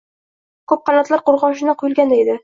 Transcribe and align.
ho‘l 0.71 0.79
qanotlar 0.87 1.21
qo‘rg‘oshindan 1.27 1.77
quyulganday 1.83 2.23
edi. 2.25 2.39